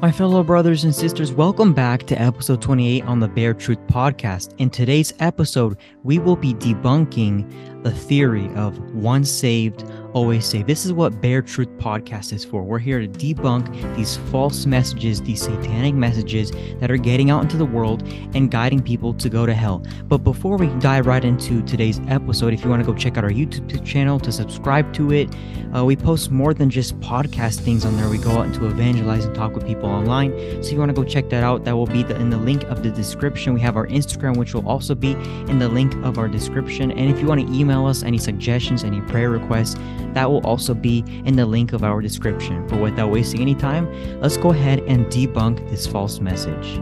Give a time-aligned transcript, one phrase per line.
[0.00, 4.54] My fellow brothers and sisters, welcome back to episode 28 on the Bare Truth podcast.
[4.56, 10.84] In today's episode, we will be debunking the theory of once saved, always say This
[10.84, 12.62] is what Bare Truth podcast is for.
[12.62, 17.56] We're here to debunk these false messages, these satanic messages that are getting out into
[17.56, 18.02] the world
[18.34, 19.82] and guiding people to go to hell.
[20.04, 23.24] But before we dive right into today's episode, if you want to go check out
[23.24, 25.34] our YouTube channel to subscribe to it,
[25.76, 28.08] uh, we post more than just podcast things on there.
[28.08, 30.32] We go out and to evangelize and talk with people online.
[30.62, 32.36] So if you want to go check that out, that will be the, in the
[32.36, 33.54] link of the description.
[33.54, 36.90] We have our Instagram, which will also be in the link of our description.
[36.90, 39.76] And if you want to email us any suggestions, any prayer requests,
[40.14, 42.66] that will also be in the link of our description.
[42.66, 46.80] But without wasting any time, let's go ahead and debunk this false message.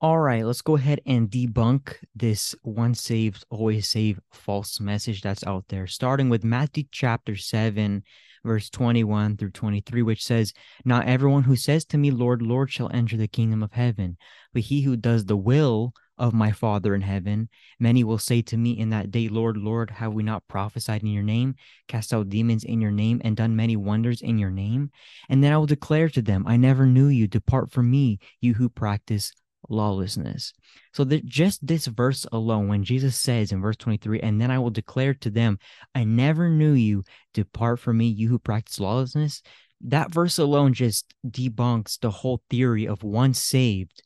[0.00, 5.46] All right, let's go ahead and debunk this once saved, always saved false message that's
[5.46, 8.02] out there, starting with Matthew chapter 7,
[8.44, 10.52] verse 21 through 23, which says,
[10.84, 14.16] Not everyone who says to me, Lord, Lord, shall enter the kingdom of heaven,
[14.52, 17.48] but he who does the will of my Father in heaven.
[17.80, 21.08] Many will say to me in that day, Lord, Lord, have we not prophesied in
[21.08, 21.56] your name,
[21.88, 24.92] cast out demons in your name, and done many wonders in your name?
[25.28, 27.26] And then I will declare to them, I never knew you.
[27.26, 29.32] Depart from me, you who practice
[29.68, 30.52] lawlessness.
[30.94, 34.60] So that just this verse alone, when Jesus says in verse 23, and then I
[34.60, 35.58] will declare to them,
[35.92, 37.02] I never knew you,
[37.34, 39.42] depart from me, you who practice lawlessness.
[39.80, 44.04] That verse alone just debunks the whole theory of once saved,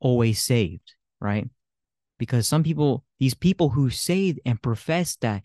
[0.00, 1.46] always saved, right?
[2.18, 5.42] Because some people, these people who say and profess that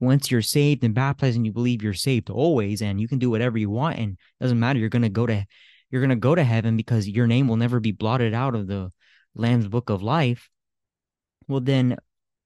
[0.00, 3.30] once you're saved and baptized and you believe you're saved always and you can do
[3.30, 5.44] whatever you want and doesn't matter you're to go to
[5.90, 8.66] you're going to go to heaven because your name will never be blotted out of
[8.66, 8.90] the
[9.36, 10.50] lamb's book of life.
[11.46, 11.96] Well then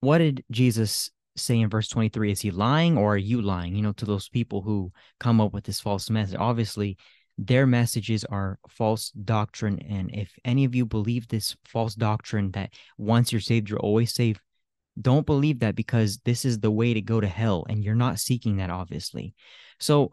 [0.00, 3.82] what did jesus say in verse 23 is he lying or are you lying you
[3.82, 6.36] know to those people who come up with this false message?
[6.38, 6.96] Obviously
[7.38, 9.78] their messages are false doctrine.
[9.88, 14.12] And if any of you believe this false doctrine that once you're saved, you're always
[14.12, 14.40] saved,
[15.00, 17.64] don't believe that because this is the way to go to hell.
[17.68, 19.34] And you're not seeking that, obviously.
[19.78, 20.10] So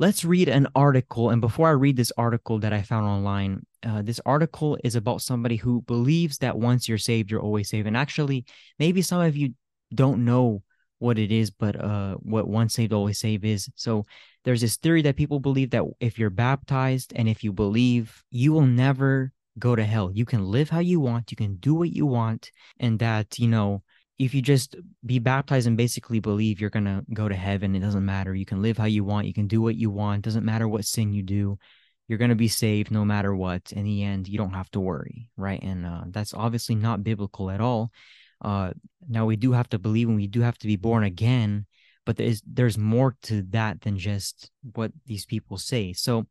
[0.00, 1.30] let's read an article.
[1.30, 5.22] And before I read this article that I found online, uh, this article is about
[5.22, 7.86] somebody who believes that once you're saved, you're always saved.
[7.86, 8.44] And actually,
[8.78, 9.54] maybe some of you
[9.94, 10.62] don't know
[11.00, 13.68] what it is, but uh, what once saved, always saved is.
[13.74, 14.04] So
[14.44, 18.52] there's this theory that people believe that if you're baptized and if you believe, you
[18.52, 20.10] will never go to hell.
[20.14, 23.48] You can live how you want, you can do what you want, and that, you
[23.48, 23.82] know,
[24.18, 27.80] if you just be baptized and basically believe you're going to go to heaven, it
[27.80, 28.34] doesn't matter.
[28.34, 30.84] You can live how you want, you can do what you want, doesn't matter what
[30.84, 31.58] sin you do.
[32.06, 33.72] You're going to be saved no matter what.
[33.72, 35.62] In the end, you don't have to worry, right?
[35.62, 37.92] And uh, that's obviously not biblical at all.
[38.40, 38.72] Uh,
[39.08, 41.66] now we do have to believe and we do have to be born again
[42.06, 45.92] but there's there's more to that than just what these people say.
[45.92, 46.26] So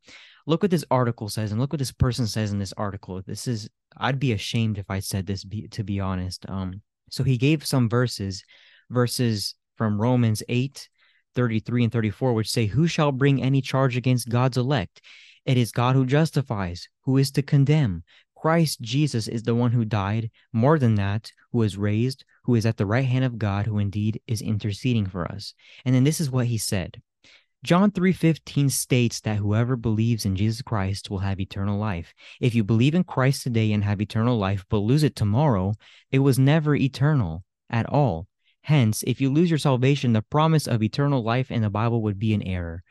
[0.45, 3.21] look what this article says and look what this person says in this article.
[3.25, 6.45] This is I'd be ashamed if I said this be, to be honest.
[6.49, 8.43] Um so he gave some verses
[8.89, 10.89] verses from Romans 8
[11.35, 15.01] 33 and 34 which say who shall bring any charge against God's elect?
[15.45, 18.03] It is God who justifies, who is to condemn.
[18.41, 22.65] Christ Jesus is the one who died, more than that, who was raised, who is
[22.65, 25.53] at the right hand of God, who indeed is interceding for us.
[25.83, 27.01] And then this is what he said.
[27.63, 32.13] John 3:15 states that whoever believes in Jesus Christ will have eternal life.
[32.39, 35.73] If you believe in Christ today and have eternal life but lose it tomorrow,
[36.09, 38.29] it was never eternal at all.
[38.61, 42.17] Hence, if you lose your salvation, the promise of eternal life in the Bible would
[42.17, 42.83] be an error.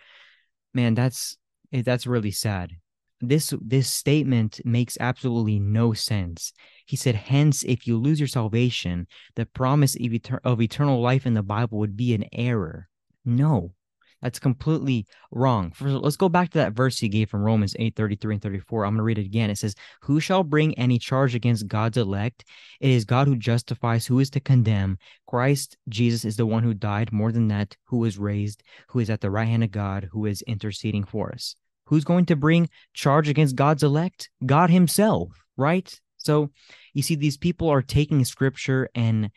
[0.75, 1.39] Man, that's
[1.73, 2.77] eh, that's really sad
[3.21, 6.53] this this statement makes absolutely no sense.
[6.87, 11.27] He said, "Hence, if you lose your salvation, the promise of, etern- of eternal life
[11.27, 12.89] in the Bible would be an error."
[13.25, 13.75] No,
[14.21, 15.71] that's completely wrong.
[15.71, 18.85] First, let's go back to that verse he gave from Romans 8 33 and 34.
[18.85, 19.51] I'm going to read it again.
[19.51, 22.45] It says, Who shall bring any charge against God's elect?
[22.81, 24.99] It is God who justifies, who is to condemn.
[25.27, 29.11] Christ Jesus is the one who died, more than that, who was raised, who is
[29.11, 31.55] at the right hand of God, who is interceding for us.
[31.89, 34.31] Who's going to bring charge against God's elect?
[34.45, 36.01] God Himself, right?
[36.19, 36.51] So
[36.95, 39.31] you see, these people are taking scripture and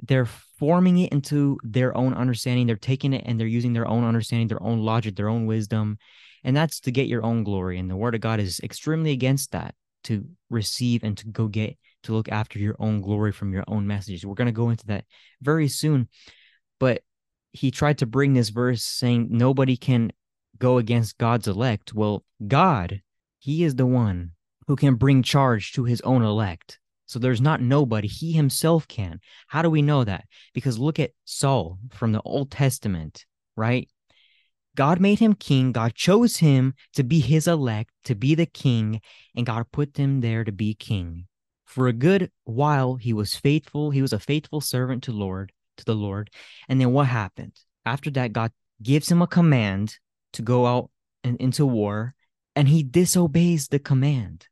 [0.00, 0.28] they're
[0.58, 2.66] forming it into their own understanding.
[2.66, 5.98] They're taking it and they're using their own understanding, their own logic, their own wisdom.
[6.44, 7.78] And that's to get your own glory.
[7.78, 9.74] And the word of God is extremely against that
[10.04, 13.86] to receive and to go get to look after your own glory from your own
[13.86, 14.24] messages.
[14.24, 15.04] We're going to go into that
[15.42, 16.08] very soon.
[16.78, 17.02] But
[17.52, 20.12] he tried to bring this verse saying nobody can
[20.58, 21.94] go against God's elect.
[21.94, 23.02] Well, God,
[23.38, 24.32] He is the one
[24.66, 26.78] who can bring charge to His own elect.
[27.06, 28.08] So there's not nobody.
[28.08, 29.20] He himself can.
[29.46, 30.24] How do we know that?
[30.52, 33.24] Because look at Saul from the Old Testament,
[33.56, 33.88] right?
[34.74, 35.72] God made him king.
[35.72, 39.00] God chose him to be his elect, to be the king,
[39.34, 41.26] and God put him there to be king.
[41.64, 43.90] For a good while, he was faithful.
[43.90, 46.30] He was a faithful servant to Lord, to the Lord.
[46.68, 47.52] And then what happened?
[47.84, 49.96] After that, God gives him a command
[50.36, 50.90] to go out
[51.24, 52.14] and into war,
[52.54, 54.46] and he disobeys the command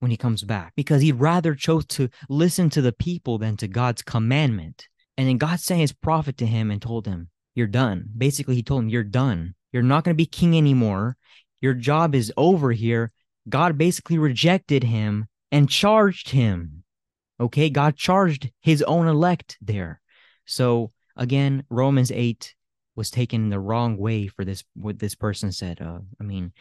[0.00, 3.68] when he comes back because he rather chose to listen to the people than to
[3.68, 4.88] God's commandment.
[5.16, 8.06] And then God sent his prophet to him and told him, You're done.
[8.16, 9.54] Basically, he told him, You're done.
[9.72, 11.16] You're not going to be king anymore.
[11.60, 13.12] Your job is over here.
[13.48, 16.82] God basically rejected him and charged him.
[17.38, 20.00] Okay, God charged his own elect there.
[20.44, 22.54] So again, Romans 8
[22.96, 25.80] was taken the wrong way for this what this person said.
[25.80, 26.52] Uh, I mean,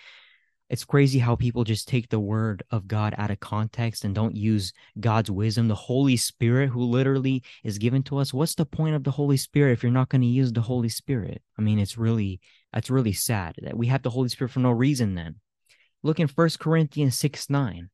[0.70, 4.36] it's crazy how people just take the word of God out of context and don't
[4.36, 8.34] use God's wisdom, the Holy Spirit, who literally is given to us.
[8.34, 10.90] What's the point of the Holy Spirit if you're not going to use the Holy
[10.90, 11.42] Spirit?
[11.58, 12.42] I mean, it's really
[12.74, 15.16] that's really sad that we have the Holy Spirit for no reason.
[15.16, 15.36] Then
[16.04, 17.90] look in First Corinthians six nine.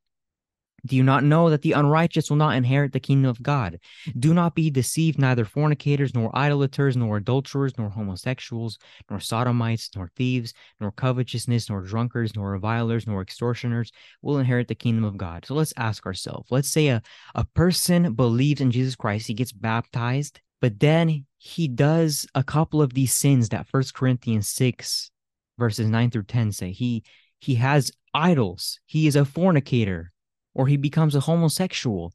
[0.85, 3.79] Do you not know that the unrighteous will not inherit the kingdom of God?
[4.17, 8.79] Do not be deceived, neither fornicators, nor idolaters, nor adulterers, nor homosexuals,
[9.09, 13.91] nor sodomites, nor thieves, nor covetousness, nor drunkards, nor revilers, nor extortioners
[14.21, 15.45] will inherit the kingdom of God.
[15.45, 17.01] So let's ask ourselves let's say a,
[17.35, 22.81] a person believes in Jesus Christ, he gets baptized, but then he does a couple
[22.81, 25.11] of these sins that First Corinthians 6,
[25.57, 26.71] verses 9 through 10 say.
[26.71, 27.03] He
[27.39, 30.11] he has idols, he is a fornicator
[30.53, 32.13] or he becomes a homosexual.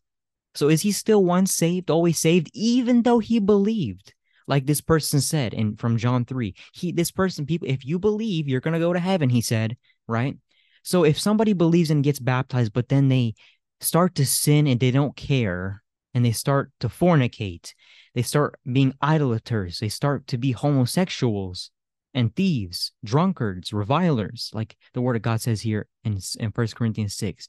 [0.54, 4.14] So is he still once saved, always saved, even though he believed?
[4.48, 6.54] Like this person said in from John 3.
[6.72, 10.36] He this person, people, if you believe, you're gonna go to heaven, he said, right?
[10.82, 13.34] So if somebody believes and gets baptized, but then they
[13.80, 15.82] start to sin and they don't care
[16.14, 17.74] and they start to fornicate,
[18.14, 21.70] they start being idolaters, they start to be homosexuals
[22.14, 27.14] and thieves, drunkards, revilers, like the word of God says here in, in 1 Corinthians
[27.14, 27.48] 6.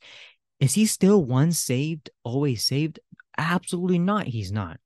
[0.59, 2.99] Is he still once saved, always saved?
[3.37, 4.27] Absolutely not.
[4.27, 4.79] He's not.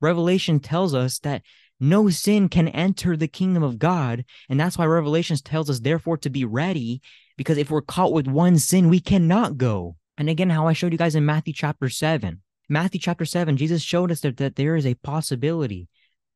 [0.00, 1.42] Revelation tells us that
[1.80, 4.24] no sin can enter the kingdom of God.
[4.48, 7.00] And that's why Revelations tells us, therefore, to be ready,
[7.36, 9.96] because if we're caught with one sin, we cannot go.
[10.16, 12.40] And again, how I showed you guys in Matthew chapter 7.
[12.68, 15.88] Matthew chapter 7, Jesus showed us that, that there is a possibility,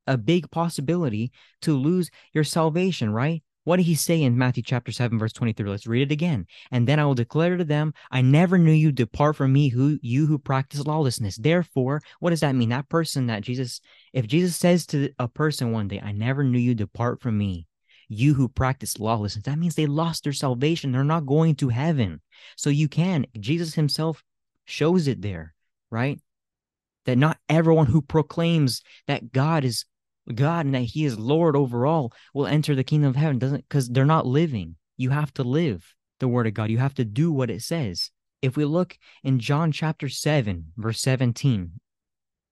[0.06, 1.32] a big possibility
[1.62, 3.42] to lose your salvation, right?
[3.68, 5.68] What did he say in Matthew chapter 7, verse 23?
[5.68, 6.46] Let's read it again.
[6.70, 9.98] And then I will declare to them, I never knew you, depart from me, who
[10.00, 11.36] you who practice lawlessness.
[11.36, 12.70] Therefore, what does that mean?
[12.70, 13.82] That person that Jesus,
[14.14, 17.66] if Jesus says to a person one day, I never knew you, depart from me,
[18.08, 20.90] you who practice lawlessness, that means they lost their salvation.
[20.90, 22.22] They're not going to heaven.
[22.56, 24.24] So you can, Jesus himself
[24.64, 25.54] shows it there,
[25.90, 26.18] right?
[27.04, 29.84] That not everyone who proclaims that God is
[30.34, 33.38] God and that He is Lord over all will enter the kingdom of heaven.
[33.38, 34.76] Doesn't because they're not living.
[34.96, 36.70] You have to live the word of God.
[36.70, 38.10] You have to do what it says.
[38.42, 41.80] If we look in John chapter 7, verse 17,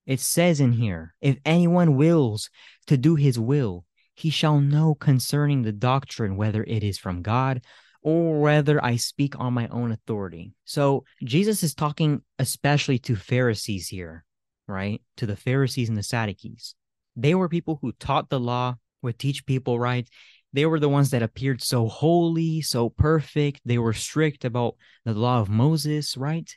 [0.07, 2.51] it says in here, if anyone wills
[2.87, 3.85] to do his will,
[4.15, 7.63] he shall know concerning the doctrine whether it is from God
[8.03, 10.55] or whether I speak on my own authority.
[10.65, 14.25] So Jesus is talking especially to Pharisees here,
[14.69, 15.03] right?
[15.17, 16.77] To the Pharisees and the Sadducees.
[17.17, 20.09] They were people who taught the law, would teach people right.
[20.53, 23.61] They were the ones that appeared so holy, so perfect.
[23.65, 26.51] They were strict about the law of Moses, right?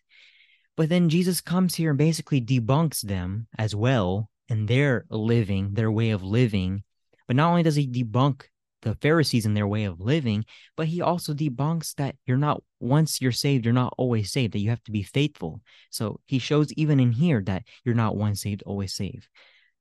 [0.78, 5.92] But then Jesus comes here and basically debunks them as well and their living, their
[5.92, 6.84] way of living.
[7.28, 8.44] But not only does he debunk
[8.82, 10.46] the Pharisees and their way of living,
[10.78, 14.60] but he also debunks that you're not, once you're saved, you're not always saved, that
[14.60, 15.62] you have to be faithful.
[15.90, 19.28] So he shows even in here that you're not once saved, always saved.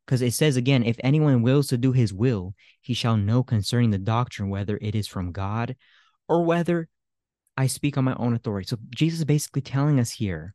[0.08, 3.90] Because it says again, if anyone wills to do his will, he shall know concerning
[3.90, 5.76] the doctrine whether it is from God
[6.26, 6.88] or whether
[7.58, 8.66] I speak on my own authority.
[8.66, 10.54] So Jesus is basically telling us here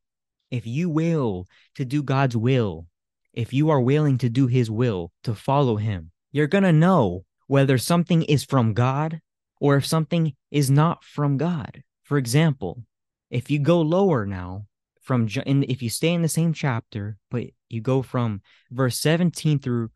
[0.50, 1.46] if you will
[1.76, 2.88] to do God's will,
[3.32, 7.24] if you are willing to do his will, to follow him, you're going to know
[7.46, 9.22] whether something is from God
[9.62, 11.84] or if something is not from God.
[12.02, 12.86] For example,
[13.30, 14.66] if you go lower now,
[15.00, 17.44] from if you stay in the same chapter, but
[17.74, 19.90] you go from verse 17 through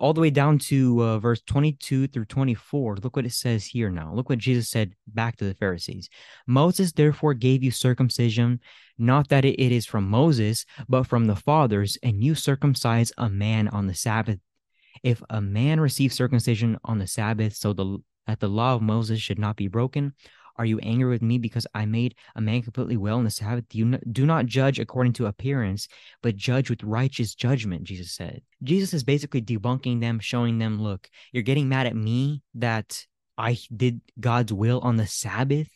[0.00, 2.96] all the way down to uh, verse 22 through 24.
[2.96, 4.12] Look what it says here now.
[4.14, 6.08] Look what Jesus said back to the Pharisees.
[6.46, 8.60] Moses therefore gave you circumcision,
[8.98, 13.68] not that it, is from Moses, but from the fathers, and you circumcise a man
[13.68, 14.38] on the Sabbath.
[15.02, 19.20] If a man receives circumcision on the Sabbath, so the that the law of Moses
[19.20, 20.12] should not be broken,
[20.56, 23.68] are you angry with me because I made a man completely well in the Sabbath?
[23.68, 25.88] Do, you do not judge according to appearance,
[26.22, 28.42] but judge with righteous judgment, Jesus said.
[28.62, 33.04] Jesus is basically debunking them, showing them, look, you're getting mad at me that
[33.38, 35.68] I did God's will on the Sabbath,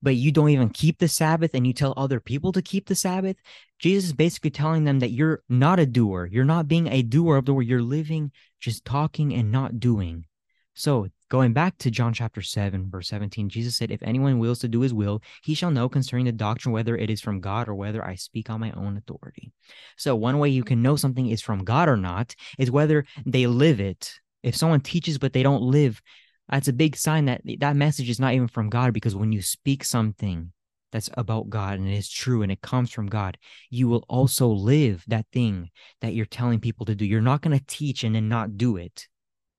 [0.00, 2.94] but you don't even keep the Sabbath and you tell other people to keep the
[2.94, 3.36] Sabbath.
[3.78, 6.28] Jesus is basically telling them that you're not a doer.
[6.30, 7.66] You're not being a doer of the word.
[7.66, 10.26] You're living just talking and not doing.
[10.74, 14.68] So going back to John chapter 7, verse 17, Jesus said, If anyone wills to
[14.68, 17.74] do his will, he shall know concerning the doctrine whether it is from God or
[17.74, 19.50] whether I speak on my own authority.
[19.96, 23.46] So one way you can know something is from God or not is whether they
[23.46, 24.12] live it.
[24.42, 26.02] If someone teaches but they don't live,
[26.50, 29.40] that's a big sign that that message is not even from God because when you
[29.40, 30.52] speak something
[30.90, 33.38] that's about God and it is true and it comes from God,
[33.70, 35.70] you will also live that thing
[36.02, 37.06] that you're telling people to do.
[37.06, 39.08] You're not going to teach and then not do it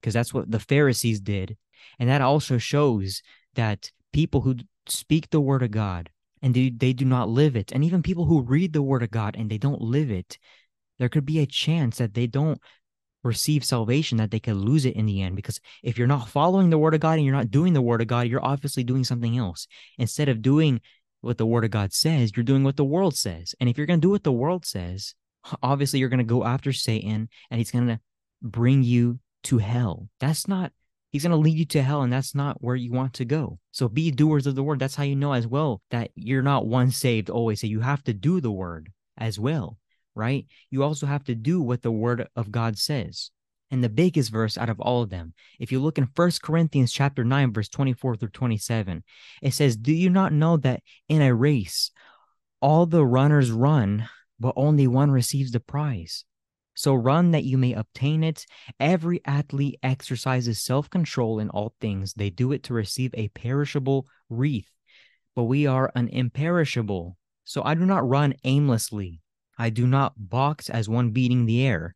[0.03, 1.55] because that's what the Pharisees did.
[1.97, 3.21] And that also shows
[3.55, 6.09] that people who speak the word of God
[6.41, 9.11] and they, they do not live it, and even people who read the word of
[9.11, 10.37] God and they don't live it,
[10.99, 12.59] there could be a chance that they don't
[13.23, 15.37] receive salvation, that they could lose it in the end.
[15.37, 18.01] Because if you're not following the word of God and you're not doing the word
[18.01, 19.67] of God, you're obviously doing something else.
[19.97, 20.81] Instead of doing
[21.21, 23.55] what the word of God says, you're doing what the world says.
[23.61, 25.15] And if you're going to do what the world says,
[25.61, 28.01] obviously you're going to go after Satan and he's going to
[28.41, 30.09] bring you to hell.
[30.19, 30.71] That's not,
[31.11, 33.59] he's going to lead you to hell, and that's not where you want to go.
[33.71, 34.79] So be doers of the word.
[34.79, 37.61] That's how you know as well that you're not one saved always.
[37.61, 39.77] So you have to do the word as well,
[40.15, 40.45] right?
[40.69, 43.31] You also have to do what the word of God says.
[43.73, 46.91] And the biggest verse out of all of them, if you look in First Corinthians
[46.91, 49.03] chapter 9, verse 24 through 27,
[49.41, 51.89] it says, Do you not know that in a race
[52.61, 54.07] all the runners run,
[54.39, 56.23] but only one receives the prize?
[56.75, 58.45] So run that you may obtain it.
[58.79, 62.13] Every athlete exercises self control in all things.
[62.13, 64.69] They do it to receive a perishable wreath,
[65.35, 67.17] but we are an imperishable.
[67.43, 69.21] So I do not run aimlessly.
[69.57, 71.95] I do not box as one beating the air,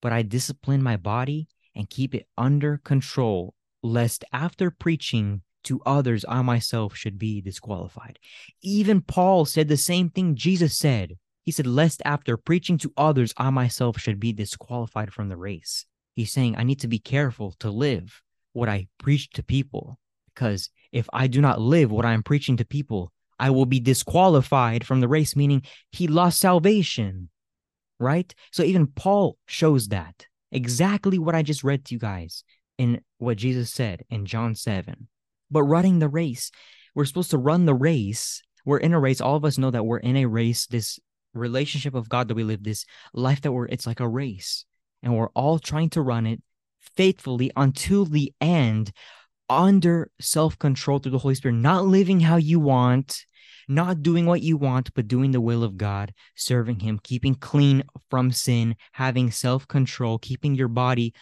[0.00, 6.24] but I discipline my body and keep it under control, lest after preaching to others,
[6.28, 8.18] I myself should be disqualified.
[8.62, 11.18] Even Paul said the same thing Jesus said.
[11.44, 15.86] He said, Lest after preaching to others, I myself should be disqualified from the race.
[16.14, 18.22] He's saying, I need to be careful to live
[18.52, 19.98] what I preach to people,
[20.34, 23.80] because if I do not live what I am preaching to people, I will be
[23.80, 27.28] disqualified from the race, meaning he lost salvation,
[27.98, 28.32] right?
[28.52, 32.44] So even Paul shows that exactly what I just read to you guys
[32.78, 35.08] in what Jesus said in John 7.
[35.50, 36.50] But running the race,
[36.94, 38.42] we're supposed to run the race.
[38.64, 39.20] We're in a race.
[39.20, 40.66] All of us know that we're in a race.
[40.66, 40.98] This
[41.34, 44.64] relationship of God that we live, this life that we're, it's like a race,
[45.02, 46.42] and we're all trying to run it
[46.96, 48.92] faithfully until the end
[49.48, 53.24] under self control through the Holy Spirit, not living how you want,
[53.68, 57.82] not doing what you want, but doing the will of God, serving Him, keeping clean
[58.10, 61.14] from sin, having self control, keeping your body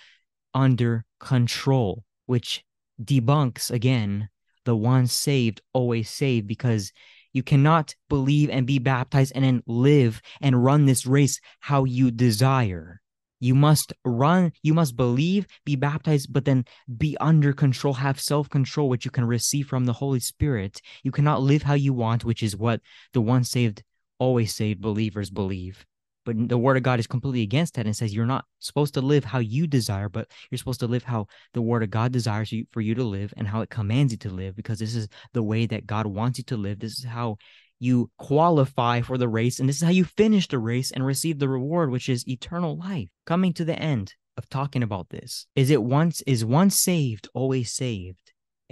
[0.55, 2.65] under control, which
[3.03, 4.29] debunks again
[4.65, 6.93] the one saved, always saved, because
[7.33, 12.11] you cannot believe and be baptized and then live and run this race how you
[12.11, 13.01] desire.
[13.41, 16.65] You must run, you must believe, be baptized, but then
[16.97, 20.81] be under control, have self control, which you can receive from the Holy Spirit.
[21.03, 22.81] You cannot live how you want, which is what
[23.13, 23.83] the once saved,
[24.21, 25.85] always saved believers believe.
[26.25, 29.01] But the word of God is completely against that and says you're not supposed to
[29.01, 32.53] live how you desire, but you're supposed to live how the word of God desires
[32.53, 35.09] you, for you to live and how it commands you to live, because this is
[35.33, 36.79] the way that God wants you to live.
[36.79, 37.39] This is how
[37.79, 41.39] you qualify for the race, and this is how you finish the race and receive
[41.39, 43.09] the reward, which is eternal life.
[43.27, 47.73] Coming to the end of talking about this, is it once is once saved, always
[47.73, 48.17] saved?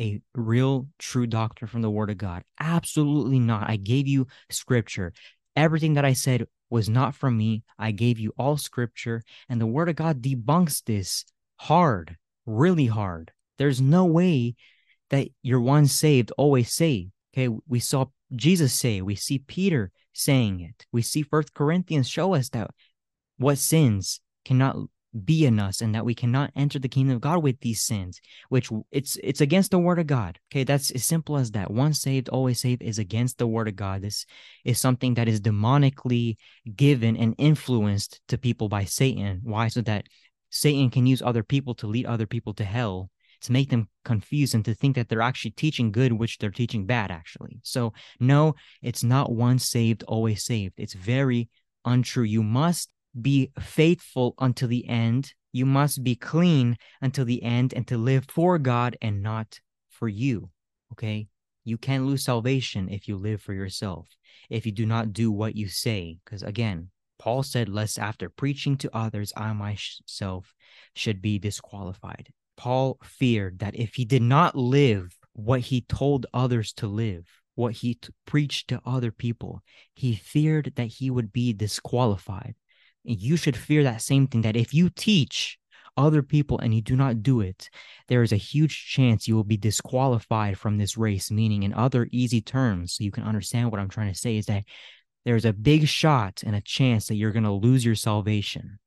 [0.00, 2.42] a real true doctor from the word of God?
[2.58, 3.68] Absolutely not.
[3.68, 5.12] I gave you scripture.
[5.54, 7.62] Everything that I said was not from me.
[7.78, 11.24] I gave you all scripture, and the word of God debunks this
[11.56, 13.32] hard, really hard.
[13.58, 14.54] There's no way
[15.10, 17.10] that you're one saved, always saved.
[17.34, 20.86] Okay, we saw Jesus say, we see Peter saying it.
[20.92, 22.70] We see First Corinthians show us that
[23.36, 24.76] what sins cannot
[25.24, 28.20] be in us and that we cannot enter the kingdom of God with these sins,
[28.48, 30.38] which it's it's against the word of God.
[30.50, 31.70] Okay, that's as simple as that.
[31.70, 34.02] Once saved, always saved is against the word of God.
[34.02, 34.24] This
[34.64, 36.36] is something that is demonically
[36.76, 39.40] given and influenced to people by Satan.
[39.42, 39.68] Why?
[39.68, 40.06] So that
[40.50, 43.10] Satan can use other people to lead other people to hell,
[43.42, 46.86] to make them confused and to think that they're actually teaching good, which they're teaching
[46.86, 47.58] bad, actually.
[47.62, 50.74] So, no, it's not once saved, always saved.
[50.76, 51.48] It's very
[51.84, 52.24] untrue.
[52.24, 55.32] You must be faithful until the end.
[55.52, 60.08] You must be clean until the end and to live for God and not for
[60.08, 60.50] you.
[60.92, 61.28] Okay.
[61.64, 64.08] You can lose salvation if you live for yourself,
[64.48, 66.18] if you do not do what you say.
[66.24, 70.54] Because again, Paul said, lest after preaching to others, I myself
[70.94, 72.32] should be disqualified.
[72.56, 77.74] Paul feared that if he did not live what he told others to live, what
[77.74, 79.62] he t- preached to other people,
[79.94, 82.54] he feared that he would be disqualified.
[83.04, 85.58] And you should fear that same thing that if you teach
[85.96, 87.68] other people and you do not do it,
[88.08, 91.30] there is a huge chance you will be disqualified from this race.
[91.30, 94.46] Meaning, in other easy terms, so you can understand what I'm trying to say, is
[94.46, 94.64] that
[95.24, 98.78] there's a big shot and a chance that you're going to lose your salvation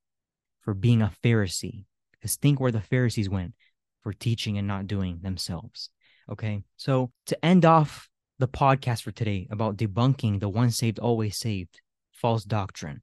[0.61, 1.85] for being a Pharisee.
[2.13, 3.53] Because think where the Pharisees went
[4.01, 5.89] for teaching and not doing themselves.
[6.31, 6.63] Okay.
[6.77, 11.81] So to end off the podcast for today about debunking the once saved, always saved
[12.11, 13.01] false doctrine,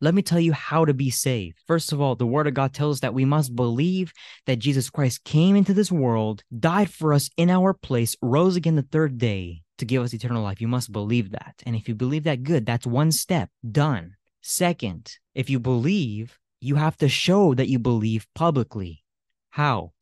[0.00, 1.58] let me tell you how to be saved.
[1.66, 4.12] First of all, the word of God tells us that we must believe
[4.46, 8.76] that Jesus Christ came into this world, died for us in our place, rose again
[8.76, 10.60] the third day to give us eternal life.
[10.60, 11.54] You must believe that.
[11.64, 12.66] And if you believe that, good.
[12.66, 14.16] That's one step done.
[14.42, 19.04] Second, if you believe, you have to show that you believe publicly.
[19.50, 19.92] How?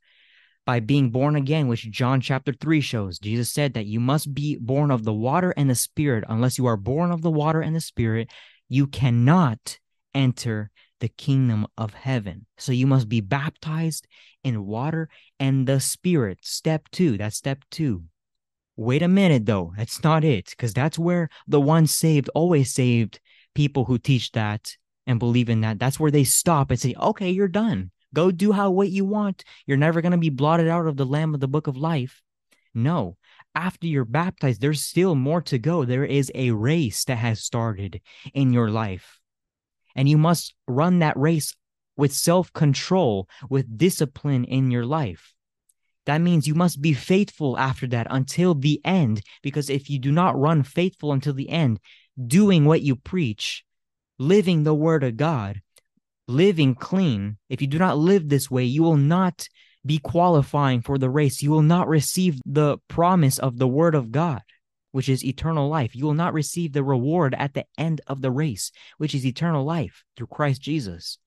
[0.65, 3.19] By being born again, which John chapter 3 shows.
[3.19, 6.25] Jesus said that you must be born of the water and the spirit.
[6.29, 8.31] Unless you are born of the water and the spirit,
[8.69, 9.79] you cannot
[10.15, 12.47] enter the kingdom of heaven.
[12.59, 14.07] So you must be baptized
[14.45, 15.09] in water
[15.41, 16.39] and the spirit.
[16.43, 17.19] Step two.
[17.19, 18.05] That's step two.
[18.77, 19.75] Wait a minute, though.
[19.77, 23.21] That's not it, because that's where the once saved, always saved
[23.55, 24.77] people who teach that
[25.07, 25.79] and believe in that.
[25.79, 27.91] That's where they stop and say, okay, you're done.
[28.15, 29.45] Go do how what you want.
[29.67, 32.23] You're never going to be blotted out of the Lamb of the Book of Life.
[32.75, 33.17] No.
[33.55, 35.85] After you're baptized, there's still more to go.
[35.85, 38.01] There is a race that has started
[38.33, 39.19] in your life.
[39.95, 41.55] And you must run that race
[41.97, 45.35] with self control, with discipline in your life.
[46.07, 49.23] That means you must be faithful after that until the end.
[49.43, 51.79] Because if you do not run faithful until the end,
[52.27, 53.65] doing what you preach,
[54.19, 55.61] living the word of God,
[56.27, 59.47] living clean, if you do not live this way, you will not
[59.85, 61.43] be qualifying for the race.
[61.43, 64.43] You will not receive the promise of the word of God,
[64.93, 65.97] which is eternal life.
[65.97, 69.65] You will not receive the reward at the end of the race, which is eternal
[69.65, 71.19] life through Christ Jesus.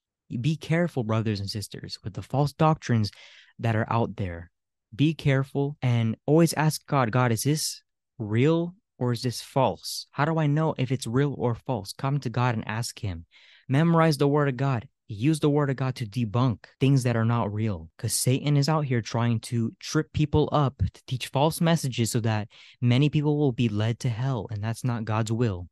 [0.41, 3.11] Be careful, brothers and sisters, with the false doctrines
[3.59, 4.51] that are out there
[4.95, 7.81] be careful and always ask God, God, is this
[8.17, 10.07] real or is this false?
[10.11, 11.93] How do I know if it's real or false?
[11.93, 13.25] Come to God and ask Him.
[13.67, 14.87] Memorize the Word of God.
[15.07, 18.67] Use the Word of God to debunk things that are not real because Satan is
[18.67, 22.47] out here trying to trip people up to teach false messages so that
[22.81, 25.67] many people will be led to hell, and that's not God's will.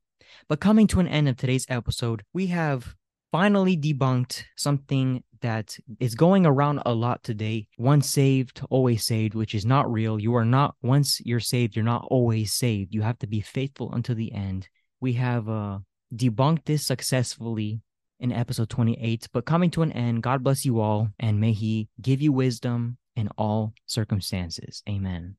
[0.47, 2.95] But coming to an end of today's episode, we have
[3.31, 7.67] finally debunked something that is going around a lot today.
[7.77, 10.19] Once saved, always saved, which is not real.
[10.19, 12.93] You are not, once you're saved, you're not always saved.
[12.93, 14.69] You have to be faithful until the end.
[15.01, 15.79] We have uh,
[16.15, 17.81] debunked this successfully
[18.23, 19.27] in episode 28.
[19.31, 22.97] But coming to an end, God bless you all, and may He give you wisdom
[23.15, 24.81] in all circumstances.
[24.89, 25.35] Amen.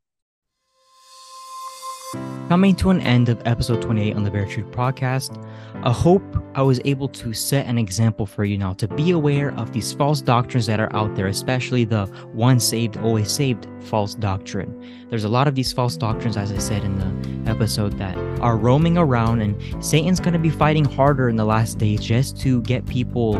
[2.49, 5.43] Coming to an end of episode 28 on the Bare Truth podcast,
[5.83, 6.23] I hope
[6.55, 9.93] I was able to set an example for you now to be aware of these
[9.95, 15.07] false doctrines that are out there, especially the once saved, always saved false doctrine.
[15.09, 18.57] There's a lot of these false doctrines, as I said in the episode, that are
[18.57, 22.63] roaming around, and Satan's going to be fighting harder in the last days just to
[22.63, 23.35] get people,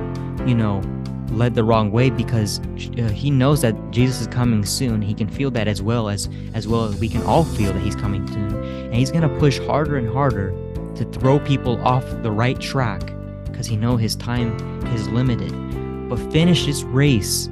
[0.47, 0.83] you know,
[1.31, 2.61] led the wrong way because
[2.99, 5.03] uh, he knows that Jesus is coming soon.
[5.03, 7.83] He can feel that as well as as well as we can all feel that
[7.83, 8.55] he's coming soon.
[8.55, 10.51] And he's going to push harder and harder
[10.95, 13.13] to throw people off the right track
[13.47, 14.57] because he know his time
[14.95, 15.53] is limited.
[16.09, 17.49] But finish this race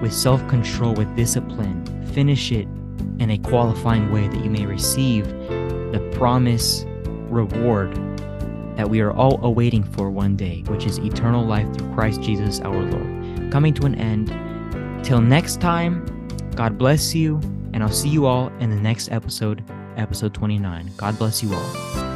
[0.00, 1.84] with self-control, with discipline.
[2.14, 2.66] Finish it
[3.18, 5.26] in a qualifying way that you may receive
[5.92, 6.84] the promise
[7.28, 7.94] reward
[8.76, 12.60] that we are all awaiting for one day, which is eternal life through Christ Jesus
[12.60, 13.52] our Lord.
[13.52, 14.28] Coming to an end.
[15.04, 16.06] Till next time,
[16.54, 17.40] God bless you,
[17.72, 19.62] and I'll see you all in the next episode,
[19.96, 20.90] episode 29.
[20.96, 22.09] God bless you all.